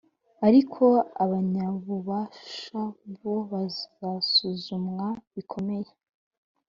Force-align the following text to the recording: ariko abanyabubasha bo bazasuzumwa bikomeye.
ariko 0.47 0.83
abanyabubasha 1.23 2.81
bo 3.19 3.35
bazasuzumwa 3.51 5.07
bikomeye. 5.33 5.91